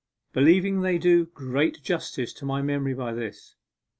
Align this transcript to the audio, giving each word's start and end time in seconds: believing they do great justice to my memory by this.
believing 0.33 0.81
they 0.81 0.97
do 0.97 1.27
great 1.27 1.79
justice 1.83 2.33
to 2.33 2.43
my 2.43 2.59
memory 2.59 2.95
by 2.95 3.13
this. 3.13 3.55